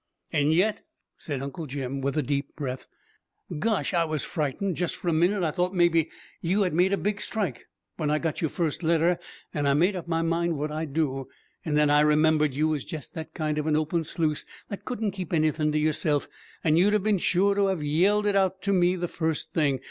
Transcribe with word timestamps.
"And 0.33 0.51
yet," 0.51 0.83
said 1.15 1.43
Uncle 1.43 1.67
Jim, 1.67 2.01
with 2.01 2.17
a 2.17 2.23
deep 2.23 2.55
breath, 2.55 2.87
"gosh! 3.59 3.93
I 3.93 4.03
was 4.03 4.23
frightened 4.23 4.75
jest 4.75 4.95
for 4.95 5.09
a 5.09 5.13
minit! 5.13 5.43
I 5.43 5.51
thought, 5.51 5.75
mebbe, 5.75 6.07
you 6.41 6.63
had 6.63 6.73
made 6.73 6.91
a 6.91 6.97
big 6.97 7.21
strike 7.21 7.67
when 7.97 8.09
I 8.09 8.17
got 8.17 8.41
your 8.41 8.49
first 8.49 8.81
letter 8.81 9.19
and 9.53 9.67
I 9.67 9.75
made 9.75 9.95
up 9.95 10.07
my 10.07 10.23
mind 10.23 10.57
what 10.57 10.71
I'd 10.71 10.95
do! 10.95 11.27
And 11.63 11.77
then 11.77 11.91
I 11.91 11.99
remembered 11.99 12.55
you 12.55 12.67
was 12.67 12.83
jest 12.83 13.13
that 13.13 13.35
kind 13.35 13.59
of 13.59 13.67
an 13.67 13.75
open 13.75 14.03
sluice 14.03 14.43
that 14.69 14.85
couldn't 14.85 15.11
keep 15.11 15.31
anythin' 15.31 15.71
to 15.71 15.77
yourself, 15.77 16.27
and 16.63 16.79
you'd 16.79 16.93
have 16.93 17.03
been 17.03 17.19
sure 17.19 17.53
to 17.53 17.67
have 17.67 17.83
yelled 17.83 18.25
it 18.25 18.35
out 18.35 18.59
to 18.63 18.73
me 18.73 18.95
the 18.95 19.07
first 19.07 19.53
thing. 19.53 19.79